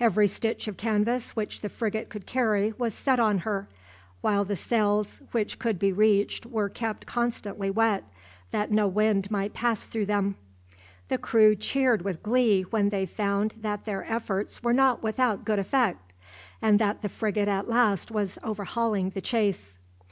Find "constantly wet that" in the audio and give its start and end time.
7.06-8.72